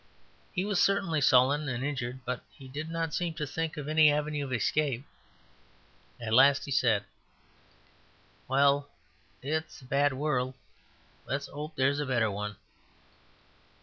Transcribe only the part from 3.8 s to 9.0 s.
any avenue of escape. At last he said: "Well,